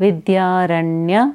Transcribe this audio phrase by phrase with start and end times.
[0.00, 1.30] Vidyaranya